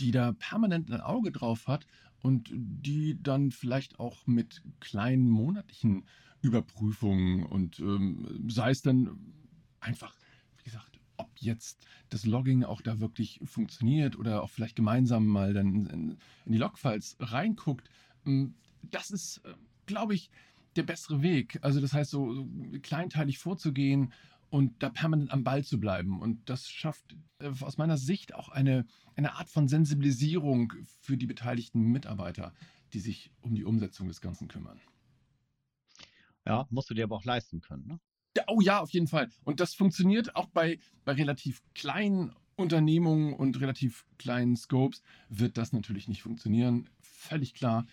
[0.00, 1.86] die da permanent ein Auge drauf hat
[2.20, 6.06] und die dann vielleicht auch mit kleinen monatlichen
[6.40, 9.18] Überprüfungen und ähm, sei es dann
[9.80, 10.14] einfach,
[10.56, 15.52] wie gesagt, ob jetzt das Logging auch da wirklich funktioniert oder auch vielleicht gemeinsam mal
[15.52, 17.90] dann in, in die Logfiles reinguckt.
[18.24, 19.54] Hm, das ist, äh,
[19.86, 20.30] glaube ich,
[20.76, 21.58] der bessere Weg.
[21.62, 22.48] Also das heißt, so, so
[22.82, 24.12] kleinteilig vorzugehen
[24.50, 26.20] und da permanent am Ball zu bleiben.
[26.20, 31.26] Und das schafft äh, aus meiner Sicht auch eine, eine Art von Sensibilisierung für die
[31.26, 32.54] beteiligten Mitarbeiter,
[32.92, 34.80] die sich um die Umsetzung des Ganzen kümmern.
[36.46, 37.86] Ja, musst du dir aber auch leisten können.
[37.86, 38.00] Ne?
[38.38, 39.28] Ja, oh ja, auf jeden Fall.
[39.42, 45.72] Und das funktioniert auch bei, bei relativ kleinen Unternehmungen und relativ kleinen Scopes wird das
[45.72, 46.88] natürlich nicht funktionieren.
[47.00, 47.84] Völlig klar.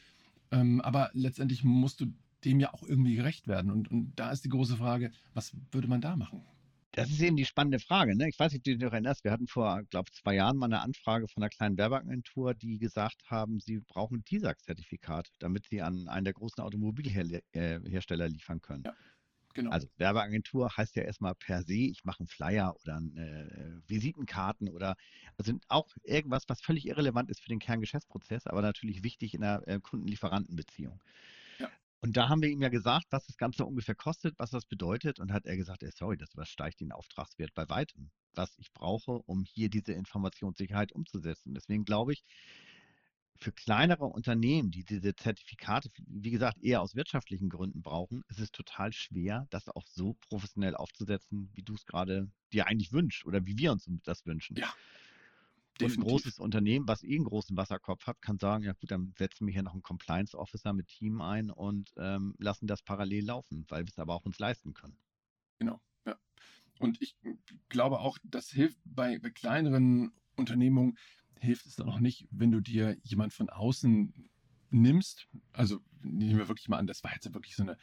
[0.51, 3.71] Ähm, aber letztendlich musst du dem ja auch irgendwie gerecht werden.
[3.71, 6.45] Und, und da ist die große Frage, was würde man da machen?
[6.91, 8.15] Das ist eben die spannende Frage.
[8.15, 8.29] Ne?
[8.29, 9.23] Ich weiß nicht, ob du dich noch erinnerst.
[9.23, 12.77] Wir hatten vor, glaube ich, zwei Jahren mal eine Anfrage von einer kleinen Werbeagentur, die
[12.77, 18.83] gesagt haben, sie brauchen ein TISAX-Zertifikat, damit sie an einen der großen Automobilhersteller liefern können.
[18.85, 18.93] Ja,
[19.55, 19.71] genau.
[19.71, 24.69] Also Werbeagentur heißt ja erstmal per se, ich mache einen Flyer oder eine, äh, Visitenkarten
[24.69, 24.95] oder
[25.37, 29.67] also auch irgendwas, was völlig irrelevant ist für den Kerngeschäftsprozess, aber natürlich wichtig in der
[29.67, 31.01] äh, Kunden-Lieferanten-Beziehung.
[32.05, 35.19] Und da haben wir ihm ja gesagt, was das Ganze ungefähr kostet, was das bedeutet.
[35.19, 39.23] Und hat er gesagt, ey, sorry, das übersteigt den Auftragswert bei weitem, was ich brauche,
[39.25, 41.55] um hier diese Informationssicherheit umzusetzen.
[41.55, 42.23] Deswegen glaube ich,
[43.37, 48.51] für kleinere Unternehmen, die diese Zertifikate, wie gesagt, eher aus wirtschaftlichen Gründen brauchen, ist es
[48.51, 53.45] total schwer, das auch so professionell aufzusetzen, wie du es gerade dir eigentlich wünschst oder
[53.45, 54.55] wie wir uns das wünschen.
[54.55, 54.73] Ja,
[55.79, 55.97] Definitiv.
[55.97, 59.13] Und ein großes Unternehmen, was eh einen großen Wasserkopf hat, kann sagen, ja gut, dann
[59.17, 63.25] setzen wir hier noch einen Compliance Officer mit Team ein und ähm, lassen das parallel
[63.25, 64.97] laufen, weil wir es aber auch uns leisten können.
[65.59, 66.17] Genau, ja.
[66.79, 67.17] Und ich
[67.67, 70.97] glaube auch, das hilft bei, bei kleineren Unternehmungen,
[71.45, 74.13] hilft es dann auch nicht, wenn du dir jemand von außen
[74.71, 75.27] nimmst.
[75.53, 77.77] Also nehmen wir wirklich mal an, das war jetzt wirklich so eine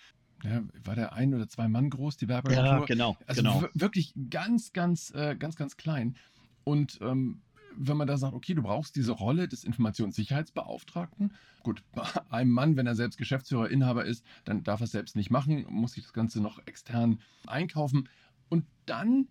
[0.45, 2.81] ja, war der ein oder zwei Mann groß, die Werbeagentur?
[2.81, 3.17] Ja, genau.
[3.27, 3.65] Also genau.
[3.75, 6.17] wirklich ganz, ganz, äh, ganz, ganz klein.
[6.65, 7.43] Und ähm,
[7.77, 11.33] wenn man da sagt, okay, du brauchst diese Rolle des Informationssicherheitsbeauftragten.
[11.63, 15.17] Gut, bei einem Mann, wenn er selbst Geschäftsführer, Inhaber ist, dann darf er es selbst
[15.17, 18.09] nicht machen, muss sich das Ganze noch extern einkaufen.
[18.49, 19.29] Und dann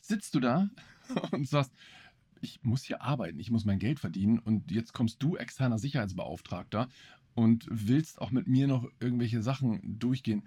[0.00, 0.68] sitzt du da
[1.30, 1.72] und sagst,
[2.42, 6.88] ich muss hier arbeiten, ich muss mein Geld verdienen und jetzt kommst du externer Sicherheitsbeauftragter
[7.34, 10.42] und willst auch mit mir noch irgendwelche Sachen durchgehen.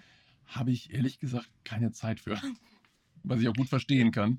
[0.45, 2.39] Habe ich ehrlich gesagt keine Zeit für.
[3.23, 4.37] Was ich auch gut verstehen kann.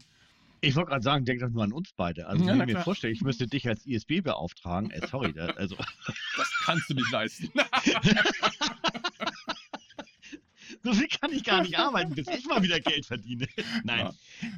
[0.61, 2.29] Ich wollte gerade sagen, denk doch nur an uns beide.
[2.29, 5.47] Also, ja, wenn ich mir vorstelle, ich müsste dich als ISB beauftragen, äh, sorry, da,
[5.47, 5.77] also.
[6.37, 7.49] Das kannst du nicht leisten.
[10.83, 13.49] so viel kann ich gar nicht arbeiten, bis ich mal wieder Geld verdiene.
[13.85, 14.14] Nein, ja,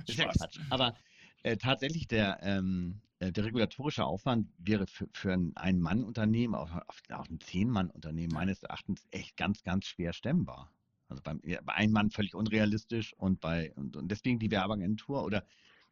[0.07, 0.59] ist ja Quatsch.
[0.71, 0.95] Aber
[1.43, 6.71] äh, tatsächlich, der, ähm, äh, der regulatorische Aufwand wäre für, für ein Ein-Mann-Unternehmen, auch,
[7.11, 10.71] auch ein Zehn-Mann-Unternehmen meines Erachtens echt ganz, ganz schwer stemmbar.
[11.09, 15.47] Also beim, bei einem Mann völlig unrealistisch und bei und, und deswegen die Werbeagentur oder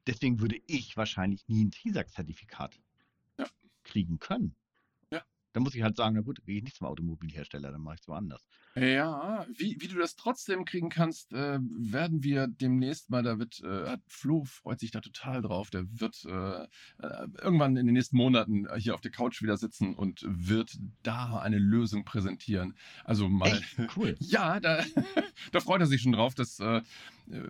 [0.07, 2.79] deswegen würde ich wahrscheinlich nie ein TISAX-Zertifikat
[3.39, 3.47] ja.
[3.83, 4.55] kriegen können.
[5.57, 8.03] Dann muss ich halt sagen, na gut, gehe ich nicht zum Automobilhersteller, dann mache ich
[8.03, 8.47] es woanders.
[8.75, 13.63] Ja, wie, wie du das trotzdem kriegen kannst, äh, werden wir demnächst mal, da wird,
[13.63, 18.19] äh, Flo freut sich da total drauf, der wird äh, äh, irgendwann in den nächsten
[18.19, 22.75] Monaten hier auf der Couch wieder sitzen und wird da eine Lösung präsentieren.
[23.05, 23.49] Also mal.
[23.49, 23.97] Echt?
[23.97, 24.15] Cool.
[24.21, 24.85] ja, da,
[25.53, 26.35] da freut er sich schon drauf.
[26.35, 26.83] Das äh,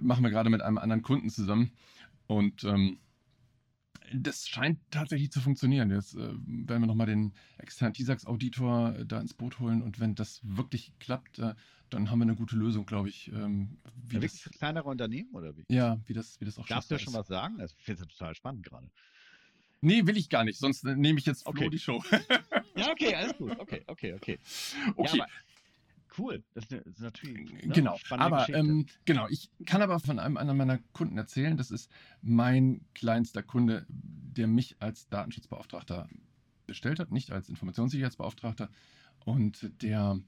[0.00, 1.72] machen wir gerade mit einem anderen Kunden zusammen.
[2.28, 3.00] Und ähm,
[4.12, 5.90] das scheint tatsächlich zu funktionieren.
[5.90, 10.14] Jetzt äh, werden wir nochmal den externen TISAX-Auditor äh, da ins Boot holen und wenn
[10.14, 11.54] das wirklich klappt, äh,
[11.90, 13.28] dann haben wir eine gute Lösung, glaube ich.
[13.28, 15.64] Ähm, wie ja, das, kleinere Unternehmen oder wie?
[15.68, 17.58] Ja, wie das, wie das auch Darfst du ja schon was sagen?
[17.58, 18.90] Das finde ich total spannend gerade.
[19.80, 21.70] Nee, will ich gar nicht, sonst äh, nehme ich jetzt Flo okay.
[21.70, 22.02] die Show.
[22.76, 23.58] ja, okay, alles gut.
[23.58, 24.38] Okay, okay, okay.
[24.96, 25.18] Okay.
[25.18, 25.26] Ja,
[26.18, 27.98] Cool, das ist natürlich ne, genau.
[28.10, 31.56] Aber ähm, genau, ich kann aber von einem anderen meiner Kunden erzählen.
[31.56, 31.90] Das ist
[32.22, 36.08] mein kleinster Kunde, der mich als Datenschutzbeauftragter
[36.66, 38.70] bestellt hat, nicht als Informationssicherheitsbeauftragter.
[39.24, 40.18] Und der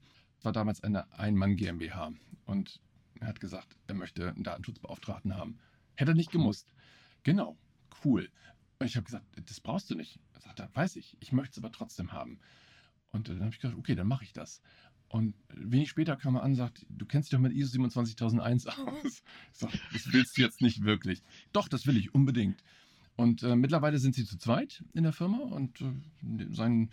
[0.41, 2.13] war damals eine Ein-Mann GmbH
[2.45, 2.81] und
[3.19, 5.57] er hat gesagt, er möchte einen Datenschutzbeauftragten haben.
[5.95, 6.73] Hätte er nicht gemusst.
[7.23, 7.57] Genau,
[8.05, 8.29] cool.
[8.79, 10.19] Und ich habe gesagt, das brauchst du nicht.
[10.33, 12.39] Er sagt, weiß ich, ich möchte es aber trotzdem haben.
[13.11, 14.61] Und dann habe ich gesagt, okay, dann mache ich das.
[15.09, 18.67] Und wenig später kam er an und sagt, du kennst dich doch mit ISO 27001
[18.67, 19.23] aus.
[19.53, 21.23] So, das willst du jetzt nicht wirklich.
[21.51, 22.63] Doch, das will ich unbedingt.
[23.15, 26.91] Und äh, mittlerweile sind sie zu zweit in der Firma und äh, sein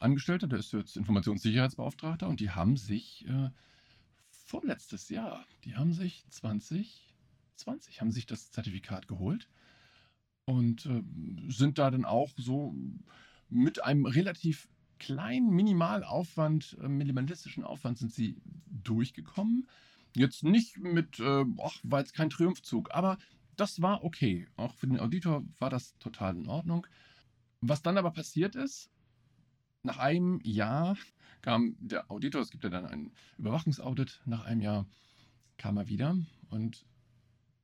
[0.00, 3.50] Angestellter, der ist jetzt Informationssicherheitsbeauftragter und die haben sich äh,
[4.28, 9.48] vorletztes Jahr, die haben sich 2020, haben sich das Zertifikat geholt
[10.44, 11.02] und äh,
[11.48, 12.74] sind da dann auch so
[13.48, 19.68] mit einem relativ kleinen Minimalaufwand, äh, minimalistischen Aufwand sind sie durchgekommen.
[20.14, 23.18] Jetzt nicht mit, äh, ach, war jetzt kein Triumphzug, aber
[23.56, 24.46] das war okay.
[24.56, 26.86] Auch für den Auditor war das total in Ordnung.
[27.60, 28.90] Was dann aber passiert ist,
[29.82, 30.96] nach einem Jahr
[31.42, 34.86] kam der Auditor, es gibt ja dann ein Überwachungsaudit, nach einem Jahr
[35.58, 36.16] kam er wieder
[36.48, 36.86] und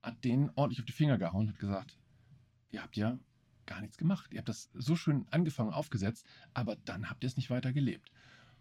[0.03, 1.97] hat den ordentlich auf die Finger gehauen, hat gesagt,
[2.71, 3.17] ihr habt ja
[3.65, 4.31] gar nichts gemacht.
[4.33, 8.11] Ihr habt das so schön angefangen, aufgesetzt, aber dann habt ihr es nicht weiter gelebt.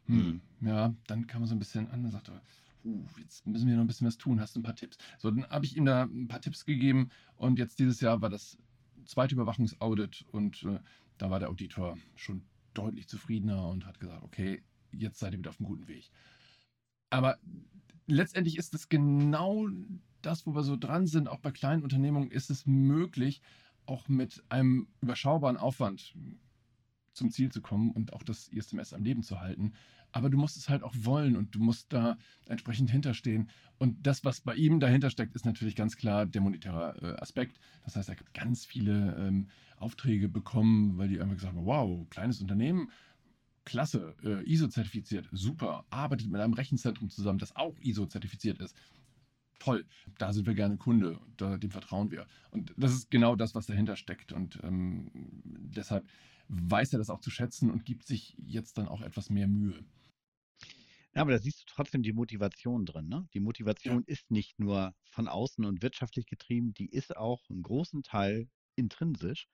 [0.06, 0.68] Hm, mhm.
[0.68, 2.40] Ja, dann kam man so ein bisschen an und sagte,
[2.84, 4.98] uh, jetzt müssen wir noch ein bisschen was tun, hast du ein paar Tipps.
[5.18, 8.30] So, dann habe ich ihm da ein paar Tipps gegeben und jetzt dieses Jahr war
[8.30, 8.58] das
[9.04, 10.80] zweite Überwachungsaudit und äh,
[11.18, 12.42] da war der Auditor schon
[12.74, 16.10] deutlich zufriedener und hat gesagt, okay, jetzt seid ihr wieder auf einem guten Weg.
[17.10, 17.38] Aber
[18.06, 19.68] letztendlich ist es genau
[20.22, 21.28] das, wo wir so dran sind.
[21.28, 23.40] Auch bei kleinen Unternehmungen ist es möglich,
[23.90, 26.14] auch mit einem überschaubaren Aufwand
[27.12, 29.72] zum Ziel zu kommen und auch das ISMS am Leben zu halten.
[30.12, 33.50] Aber du musst es halt auch wollen und du musst da entsprechend hinterstehen.
[33.79, 37.61] Und das, was bei ihm dahinter steckt, ist natürlich ganz klar der monetäre äh, Aspekt.
[37.85, 42.09] Das heißt, er hat ganz viele ähm, Aufträge bekommen, weil die einfach gesagt haben, wow,
[42.11, 42.90] kleines Unternehmen,
[43.64, 48.76] klasse, äh, ISO-zertifiziert, super, arbeitet mit einem Rechenzentrum zusammen, das auch ISO-zertifiziert ist.
[49.61, 49.87] Toll,
[50.18, 52.27] da sind wir gerne Kunde, da, dem vertrauen wir.
[52.51, 54.33] Und das ist genau das, was dahinter steckt.
[54.33, 56.09] Und ähm, deshalb
[56.49, 59.85] weiß er das auch zu schätzen und gibt sich jetzt dann auch etwas mehr Mühe.
[61.14, 63.09] Ja, aber da siehst du trotzdem die Motivation drin.
[63.09, 63.29] Ne?
[63.35, 64.14] Die Motivation ja.
[64.14, 69.46] ist nicht nur von außen und wirtschaftlich getrieben, die ist auch einen großen Teil intrinsisch.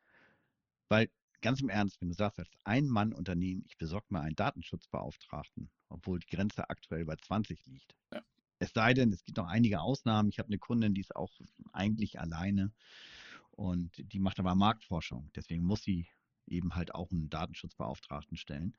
[0.89, 6.21] Weil ganz im Ernst, wenn du sagst, als Ein-Mann-Unternehmen, ich besorge mir einen Datenschutzbeauftragten, obwohl
[6.21, 7.97] die Grenze aktuell bei 20 liegt.
[8.13, 8.23] Ja.
[8.59, 10.29] Es sei denn, es gibt noch einige Ausnahmen.
[10.29, 11.33] Ich habe eine Kundin, die ist auch
[11.73, 12.73] eigentlich alleine
[13.51, 15.31] und die macht aber Marktforschung.
[15.35, 16.09] Deswegen muss sie
[16.47, 18.77] eben halt auch einen Datenschutzbeauftragten stellen.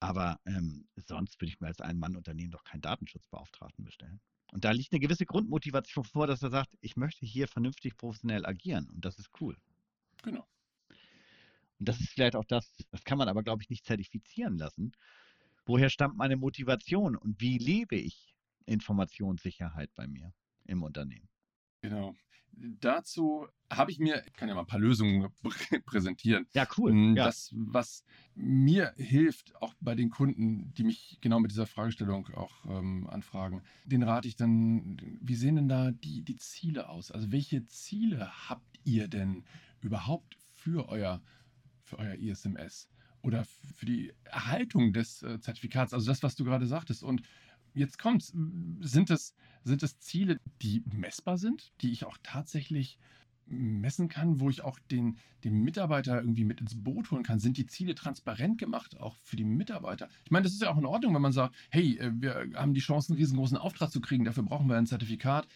[0.00, 4.20] Aber ähm, sonst würde ich mir als Ein-Mann-Unternehmen doch keinen Datenschutzbeauftragten bestellen.
[4.52, 8.46] Und da liegt eine gewisse Grundmotivation vor, dass er sagt, ich möchte hier vernünftig professionell
[8.46, 9.56] agieren und das ist cool.
[10.22, 10.46] Genau.
[11.78, 14.92] Und das ist vielleicht auch das, das kann man aber, glaube ich, nicht zertifizieren lassen.
[15.66, 18.33] Woher stammt meine Motivation und wie lebe ich
[18.66, 20.32] Informationssicherheit bei mir
[20.64, 21.28] im Unternehmen?
[21.82, 22.14] Genau.
[22.56, 25.28] Dazu habe ich mir, ich kann ja mal ein paar Lösungen
[25.86, 26.46] präsentieren.
[26.54, 26.92] Ja, cool.
[26.92, 27.58] Hm, das, ja.
[27.60, 33.06] was mir hilft, auch bei den Kunden, die mich genau mit dieser Fragestellung auch ähm,
[33.08, 37.10] anfragen, den rate ich dann, wie sehen denn da die, die Ziele aus?
[37.10, 39.44] Also welche Ziele habt ihr denn
[39.80, 41.22] überhaupt für euer,
[41.82, 42.88] für euer ISMS?
[43.22, 43.46] Oder
[43.76, 47.02] für die Erhaltung des äh, Zertifikats, also das, was du gerade sagtest.
[47.02, 47.22] Und
[47.74, 48.32] jetzt kommt
[48.80, 49.34] sind es,
[49.64, 52.98] sind es Ziele, die messbar sind, die ich auch tatsächlich
[53.46, 57.38] messen kann, wo ich auch den, den Mitarbeiter irgendwie mit ins Boot holen kann?
[57.38, 60.08] Sind die Ziele transparent gemacht, auch für die Mitarbeiter?
[60.24, 62.74] Ich meine, das ist ja auch in Ordnung, wenn man sagt, hey, äh, wir haben
[62.74, 65.46] die Chance, einen riesengroßen Auftrag zu kriegen, dafür brauchen wir ein Zertifikat.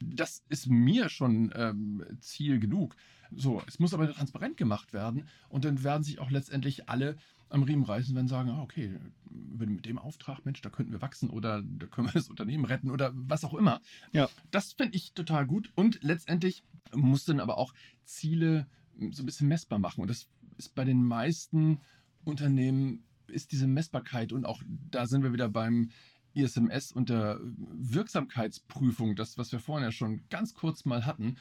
[0.00, 2.96] Das ist mir schon ähm, Ziel genug.
[3.32, 7.16] So, es muss aber transparent gemacht werden und dann werden sich auch letztendlich alle
[7.50, 8.96] am Riemen reißen, wenn sagen, ah, okay,
[9.28, 12.90] mit dem Auftrag, Mensch, da könnten wir wachsen oder da können wir das Unternehmen retten
[12.90, 13.80] oder was auch immer.
[14.12, 14.28] Ja.
[14.50, 16.62] Das finde ich total gut und letztendlich
[16.94, 18.66] muss dann aber auch Ziele
[19.10, 21.80] so ein bisschen messbar machen und das ist bei den meisten
[22.24, 25.90] Unternehmen ist diese Messbarkeit und auch da sind wir wieder beim
[26.34, 31.36] ISMS und der Wirksamkeitsprüfung, das, was wir vorhin ja schon ganz kurz mal hatten.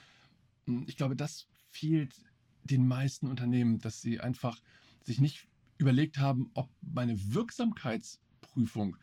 [0.88, 2.16] Ich glaube, das fehlt
[2.64, 4.62] den meisten Unternehmen, dass sie einfach
[5.04, 5.49] sich nicht
[5.80, 8.98] überlegt haben, ob meine Wirksamkeitsprüfung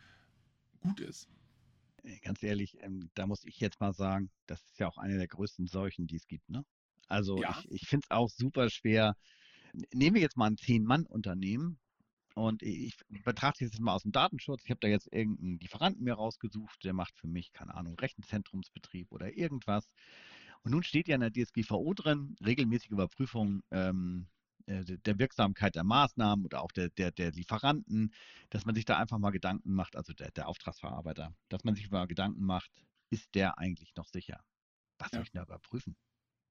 [0.81, 1.29] gut ist.
[2.23, 5.27] Ganz ehrlich, ähm, da muss ich jetzt mal sagen, das ist ja auch eine der
[5.27, 6.49] größten Seuchen, die es gibt.
[6.49, 6.65] Ne?
[7.09, 7.59] Also ja.
[7.59, 9.17] ich, ich finde es auch super schwer.
[9.93, 11.79] Nehmen wir jetzt mal ein Zehn-Mann-Unternehmen
[12.35, 14.63] und ich betrachte jetzt mal aus dem Datenschutz.
[14.65, 19.11] Ich habe da jetzt irgendeinen Lieferanten mir rausgesucht, der macht für mich, keine Ahnung, Rechenzentrumsbetrieb
[19.11, 19.89] oder irgendwas.
[20.63, 24.36] Und nun steht ja in der DSGVO drin, regelmäßige Überprüfung ähm, äh,
[24.67, 28.13] der Wirksamkeit der Maßnahmen oder auch der, der, der Lieferanten,
[28.51, 31.91] dass man sich da einfach mal Gedanken macht, also der, der Auftragsverarbeiter, dass man sich
[31.91, 32.71] mal Gedanken macht,
[33.11, 34.45] ist der eigentlich noch sicher?
[34.99, 35.25] Was soll ja.
[35.25, 35.97] ich da überprüfen?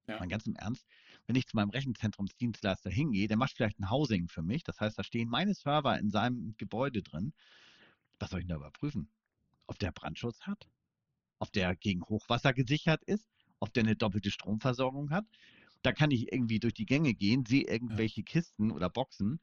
[0.08, 0.18] Ja.
[0.18, 0.86] Mal ganz im Ernst,
[1.26, 4.98] wenn ich zu meinem Rechenzentrumsdienstleister hingehe, der macht vielleicht ein Housing für mich, das heißt,
[4.98, 7.34] da stehen meine Server in seinem Gebäude drin.
[8.18, 9.10] Was soll ich da überprüfen?
[9.66, 10.68] Ob der Brandschutz hat?
[11.38, 13.28] Ob der gegen Hochwasser gesichert ist?
[13.58, 15.26] Ob der eine doppelte Stromversorgung hat?
[15.86, 18.24] Da kann ich irgendwie durch die Gänge gehen, sehe irgendwelche ja.
[18.24, 19.40] Kisten oder Boxen,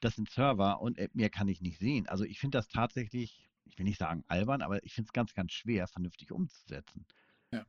[0.00, 2.08] das sind Server und äh, mehr kann ich nicht sehen.
[2.08, 5.34] Also ich finde das tatsächlich, ich will nicht sagen albern, aber ich finde es ganz,
[5.34, 7.04] ganz schwer, vernünftig umzusetzen.
[7.52, 7.66] Ja.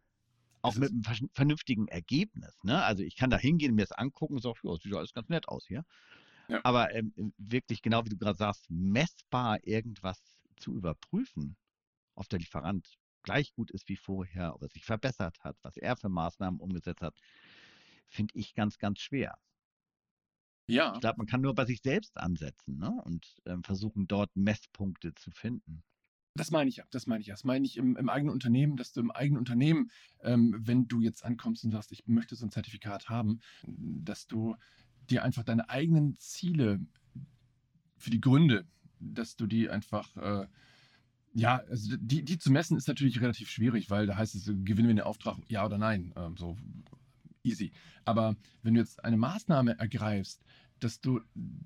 [0.62, 2.58] Auch mit einem vernünftigen Ergebnis.
[2.64, 2.82] Ne?
[2.82, 5.50] Also ich kann da hingehen, mir das angucken und sage, ja, sieht alles ganz nett
[5.50, 5.84] aus hier.
[6.48, 6.62] Ja.
[6.64, 10.22] Aber ähm, wirklich, genau wie du gerade sagst, messbar irgendwas
[10.56, 11.58] zu überprüfen,
[12.16, 12.88] ob der Lieferant
[13.24, 17.02] gleich gut ist wie vorher, ob er sich verbessert hat, was er für Maßnahmen umgesetzt
[17.02, 17.16] hat,
[18.14, 19.38] finde ich ganz, ganz schwer.
[20.68, 20.94] Ja.
[20.94, 22.92] Ich glaube, man kann nur bei sich selbst ansetzen ne?
[23.04, 25.84] und ähm, versuchen, dort Messpunkte zu finden.
[26.36, 27.34] Das meine ich ja, das meine ich ja.
[27.34, 31.02] Das meine ich im, im eigenen Unternehmen, dass du im eigenen Unternehmen, ähm, wenn du
[31.02, 34.56] jetzt ankommst und sagst, ich möchte so ein Zertifikat haben, dass du
[35.10, 36.80] dir einfach deine eigenen Ziele
[37.98, 38.66] für die Gründe,
[39.00, 40.48] dass du die einfach, äh,
[41.34, 44.88] ja, also die, die zu messen ist natürlich relativ schwierig, weil da heißt es, gewinnen
[44.88, 46.14] wir den Auftrag, ja oder nein.
[46.16, 46.58] Ähm, so
[47.44, 47.72] easy.
[48.06, 50.44] Aber wenn du jetzt eine Maßnahme ergreifst,
[50.80, 51.22] dass du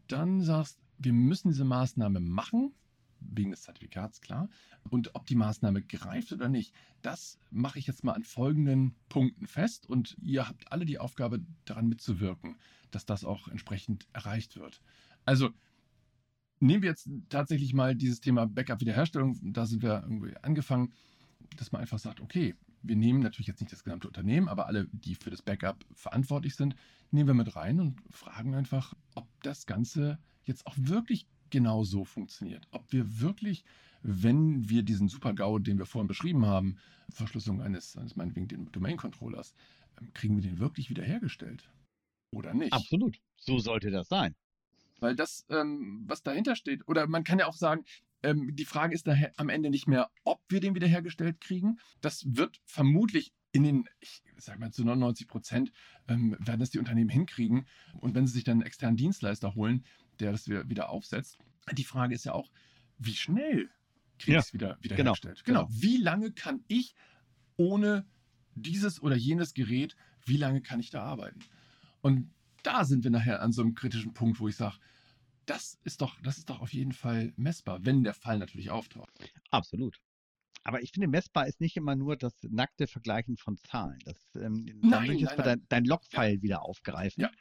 [0.08, 2.74] dann sagst, wir müssen diese Maßnahme machen,
[3.20, 4.50] wegen des Zertifikats, klar.
[4.90, 9.48] Und ob die Maßnahme greift oder nicht, das mache ich jetzt mal an folgenden Punkten
[9.48, 9.88] fest.
[9.90, 12.58] Und ihr habt alle die Aufgabe, daran mitzuwirken,
[12.92, 14.82] dass das auch entsprechend erreicht wird.
[15.26, 15.50] Also
[16.60, 19.40] nehmen wir jetzt tatsächlich mal dieses Thema Backup-Wiederherstellung.
[19.54, 20.94] Da sind wir irgendwie angefangen,
[21.58, 24.88] dass man einfach sagt, okay, wir nehmen natürlich jetzt nicht das gesamte Unternehmen, aber alle,
[24.92, 26.76] die für das Backup verantwortlich sind,
[27.12, 32.06] nehmen wir mit rein und fragen einfach, ob das Ganze jetzt auch wirklich genau so
[32.06, 32.68] funktioniert.
[32.72, 33.64] Ob wir wirklich,
[34.02, 36.78] wenn wir diesen Super-GAU, den wir vorhin beschrieben haben,
[37.10, 39.54] Verschlüsselung eines, eines meinetwegen den Domain-Controllers,
[40.00, 41.70] ähm, kriegen wir den wirklich wiederhergestellt?
[42.34, 42.74] Oder nicht?
[42.74, 43.18] Absolut.
[43.38, 44.36] So sollte das sein.
[45.00, 47.86] Weil das, ähm, was dahinter steht, oder man kann ja auch sagen,
[48.28, 51.80] ähm, die Frage ist daher am Ende nicht mehr, ob wir den wiederhergestellt kriegen.
[52.02, 55.72] Das wird vermutlich in den, ich sage mal zu 99 Prozent,
[56.10, 57.66] ähm, werden das die Unternehmen hinkriegen.
[58.00, 59.86] Und wenn sie sich dann einen externen Dienstleister holen,
[60.20, 61.38] der das wieder aufsetzt,
[61.72, 62.52] die Frage ist ja auch,
[62.98, 63.70] wie schnell
[64.20, 65.44] kriege ja, ich es wieder, wieder genau, hergestellt?
[65.46, 65.66] Genau.
[65.66, 65.82] genau.
[65.82, 66.96] Wie lange kann ich
[67.56, 68.06] ohne
[68.56, 71.40] dieses oder jenes Gerät, wie lange kann ich da arbeiten?
[72.02, 72.30] Und
[72.64, 74.76] da sind wir nachher an so einem kritischen Punkt, wo ich sage,
[75.48, 79.12] das ist doch, das ist doch auf jeden Fall messbar, wenn der Fall natürlich auftaucht.
[79.50, 80.00] Absolut.
[80.64, 84.00] Aber ich finde, messbar ist nicht immer nur das nackte Vergleichen von Zahlen.
[84.04, 86.42] Das, ähm, nein, dann würde ich jetzt mal dein, dein Logfile ja.
[86.42, 87.24] wieder aufgreifen.
[87.24, 87.32] Ja.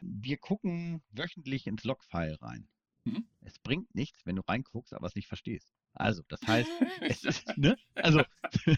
[0.00, 2.68] Wir gucken wöchentlich ins Logfile rein.
[3.04, 3.26] Mhm.
[3.40, 5.72] Es bringt nichts, wenn du reinguckst, aber es nicht verstehst.
[5.94, 7.76] Also, das heißt, es ist, ne?
[7.94, 8.22] Also,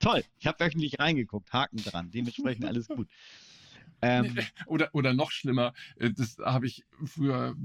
[0.00, 3.08] toll, ich habe wöchentlich reingeguckt, Haken dran, dementsprechend alles gut.
[4.04, 4.36] Ähm,
[4.66, 7.56] oder, oder noch schlimmer, äh, das habe ich früher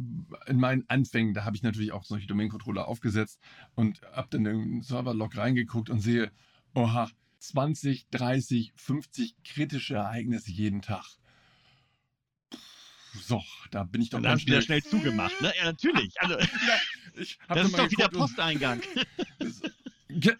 [0.48, 3.40] in meinen Anfängen, da habe ich natürlich auch solche Domain-Controller aufgesetzt
[3.76, 6.32] und habe dann in den Server-Log reingeguckt und sehe,
[6.74, 11.06] oha, 20, 30, 50 kritische Ereignisse jeden Tag.
[13.22, 15.52] So, da bin ich doch ganz schnell, wieder schnell zugemacht, ne?
[15.58, 16.14] Ja, natürlich.
[16.22, 16.36] Also,
[17.48, 18.82] das ist doch wieder Posteingang.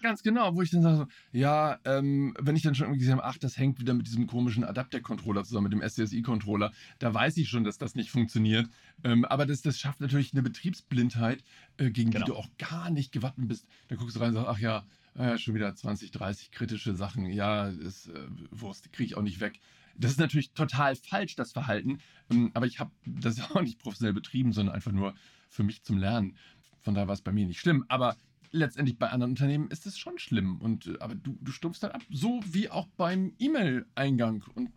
[0.02, 3.18] Ganz genau, wo ich dann sage, so, ja, ähm, wenn ich dann schon irgendwie gesehen
[3.18, 7.38] habe, ach, das hängt wieder mit diesem komischen Adapter-Controller zusammen, mit dem SCSI-Controller, da weiß
[7.38, 8.68] ich schon, dass das nicht funktioniert.
[9.04, 11.44] Ähm, aber das, das schafft natürlich eine Betriebsblindheit,
[11.78, 12.26] äh, gegen genau.
[12.26, 13.68] die du auch gar nicht gewappnet bist.
[13.90, 17.28] Da guckst du rein und sagst, ach ja, äh, schon wieder 20, 30 kritische Sachen.
[17.28, 19.60] Ja, ist äh, Wurst, kriege ich auch nicht weg.
[19.96, 22.00] Das ist natürlich total falsch, das Verhalten.
[22.32, 25.14] Ähm, aber ich habe das ja auch nicht professionell betrieben, sondern einfach nur
[25.48, 26.38] für mich zum Lernen.
[26.80, 27.86] Von daher war es bei mir nicht schlimm.
[27.88, 28.16] Aber
[28.52, 30.60] letztendlich bei anderen Unternehmen ist es schon schlimm.
[30.62, 34.44] Und, äh, aber du, du stumpfst dann ab, so wie auch beim E-Mail-Eingang.
[34.56, 34.72] Und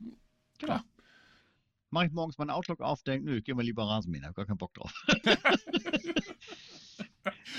[0.59, 0.79] klar.
[0.79, 0.85] Ja.
[1.91, 4.47] Mache ich morgens meinen Outlook auf, denke, nö, ich gehe mal lieber Rasenmähen, habe gar
[4.47, 4.95] keinen Bock drauf.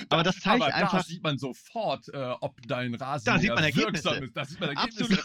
[0.09, 0.97] aber das zeigt aber einfach.
[0.97, 4.35] Da sieht man sofort, äh, ob dein Rasenmäher wirksam ist.
[4.35, 5.19] Da sieht man Ergebnisse.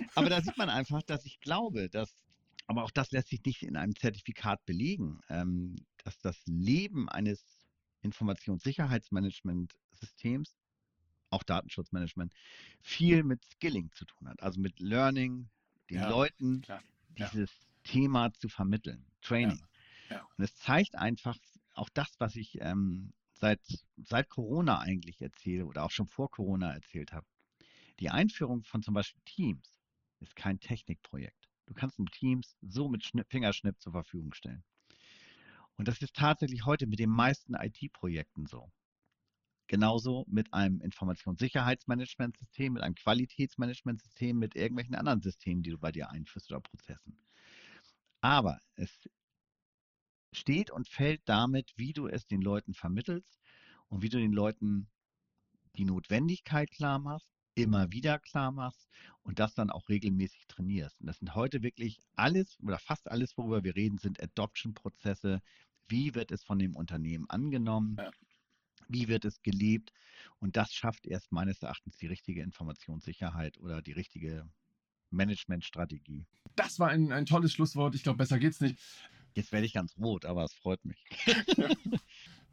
[0.14, 2.14] Aber da sieht man einfach, dass ich glaube, dass,
[2.66, 7.44] aber auch das lässt sich nicht in einem Zertifikat belegen, ähm, dass das Leben eines
[8.02, 10.54] Informationssicherheitsmanagementsystems,
[11.30, 12.32] auch Datenschutzmanagement,
[12.80, 14.42] viel mit Skilling zu tun hat.
[14.42, 15.48] Also mit Learning,
[15.90, 16.82] den ja, Leuten klar.
[17.08, 17.56] dieses ja.
[17.84, 19.64] Thema zu vermitteln, Training.
[20.10, 20.26] Ja.
[20.36, 21.38] Und es zeigt einfach
[21.74, 23.60] auch das, was ich ähm, seit,
[23.96, 27.26] seit Corona eigentlich erzähle oder auch schon vor Corona erzählt habe.
[27.98, 29.80] Die Einführung von zum Beispiel Teams
[30.20, 31.48] ist kein Technikprojekt.
[31.66, 34.64] Du kannst ein Teams so mit Schnipp, Fingerschnipp zur Verfügung stellen.
[35.76, 38.70] Und das ist tatsächlich heute mit den meisten IT-Projekten so.
[39.68, 46.10] Genauso mit einem Informationssicherheitsmanagementsystem, mit einem Qualitätsmanagementsystem, mit irgendwelchen anderen Systemen, die du bei dir
[46.10, 47.16] einführst oder Prozessen.
[48.20, 49.08] Aber es
[50.32, 53.40] steht und fällt damit, wie du es den Leuten vermittelst
[53.88, 54.90] und wie du den Leuten
[55.76, 58.88] die Notwendigkeit klar machst, immer wieder klar machst
[59.22, 61.00] und das dann auch regelmäßig trainierst.
[61.00, 65.42] Und das sind heute wirklich alles oder fast alles, worüber wir reden, sind Adoption-Prozesse.
[65.88, 67.96] Wie wird es von dem Unternehmen angenommen?
[67.98, 68.10] Ja.
[68.88, 69.92] Wie wird es gelebt?
[70.38, 74.48] Und das schafft erst meines Erachtens die richtige Informationssicherheit oder die richtige
[75.10, 76.26] Managementstrategie.
[76.56, 77.94] Das war ein, ein tolles Schlusswort.
[77.94, 78.78] Ich glaube, besser geht's nicht.
[79.34, 81.04] Jetzt werde ich ganz rot, aber es freut mich.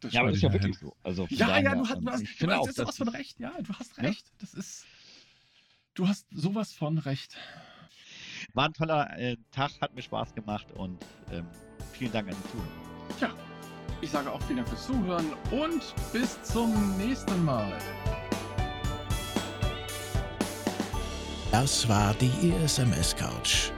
[0.01, 0.95] Das ja, aber das ist ja wirklich so.
[1.03, 3.37] Also ja, ja, du hast, du hast, ich du hast sowas von recht.
[3.37, 4.27] Ja, du hast recht.
[4.27, 4.33] Ja?
[4.39, 4.85] Das ist,
[5.93, 7.35] du hast sowas von recht.
[8.53, 11.45] War ein toller äh, Tag, hat mir Spaß gemacht und ähm,
[11.91, 13.17] vielen Dank an die Zuhörer.
[13.17, 13.35] Tja,
[13.99, 17.77] ich sage auch vielen Dank fürs Zuhören und bis zum nächsten Mal.
[21.51, 23.71] Das war die ISMS Couch.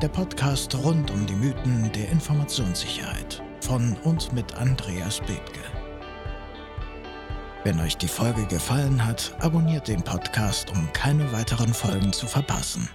[0.00, 5.60] Der Podcast rund um die Mythen der Informationssicherheit von und mit Andreas Bethke.
[7.64, 12.88] Wenn euch die Folge gefallen hat, abonniert den Podcast, um keine weiteren Folgen zu verpassen.